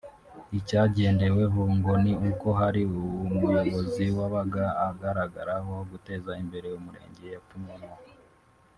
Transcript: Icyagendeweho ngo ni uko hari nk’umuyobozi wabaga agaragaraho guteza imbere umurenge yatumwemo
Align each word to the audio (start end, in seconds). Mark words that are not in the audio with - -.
Icyagendeweho 0.57 1.61
ngo 1.75 1.91
ni 2.03 2.13
uko 2.29 2.47
hari 2.59 2.81
nk’umuyobozi 2.89 4.05
wabaga 4.17 4.65
agaragaraho 4.87 5.73
guteza 5.91 6.31
imbere 6.43 6.67
umurenge 6.79 7.25
yatumwemo 7.35 7.93